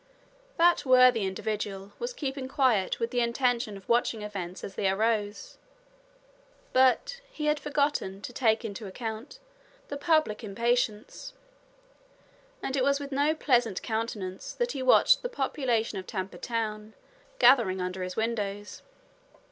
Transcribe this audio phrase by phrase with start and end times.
[0.57, 5.59] That worthy individual was keeping quiet with the intention of watching events as they arose.
[6.73, 9.37] But he had forgotten to take into account
[9.89, 11.33] the public impatience;
[12.63, 16.95] and it was with no pleasant countenance that he watched the population of Tampa Town
[17.37, 18.81] gathering under his windows.